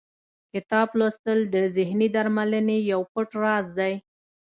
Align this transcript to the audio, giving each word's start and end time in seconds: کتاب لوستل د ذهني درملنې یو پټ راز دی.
کتاب 0.53 0.87
لوستل 0.99 1.39
د 1.53 1.55
ذهني 1.75 2.07
درملنې 2.15 2.77
یو 2.91 3.01
پټ 3.13 3.29
راز 3.43 3.65
دی. 3.79 3.93